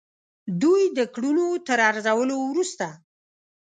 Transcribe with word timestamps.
دوی 0.61 0.83
د 0.97 0.99
کړنو 1.13 1.47
تر 1.67 1.79
ارزولو 1.89 2.35
وروسته. 2.49 2.85